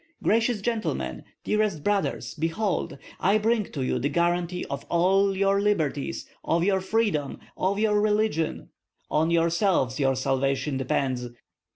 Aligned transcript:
Gracious 0.23 0.61
gentlemen, 0.61 1.23
dearest 1.43 1.83
brothers, 1.83 2.33
behold, 2.33 2.97
I 3.19 3.37
bring 3.37 3.65
to 3.65 3.83
you 3.85 3.99
the 3.99 4.09
guarantee 4.09 4.65
of 4.65 4.83
all 4.89 5.37
your 5.37 5.61
liberties, 5.61 6.25
of 6.43 6.63
your 6.63 6.81
freedom, 6.81 7.37
of 7.55 7.77
your 7.77 8.01
religion. 8.01 8.69
On 9.11 9.29
yourselves 9.29 9.99
your 9.99 10.15
salvation 10.15 10.77
depends. 10.77 11.27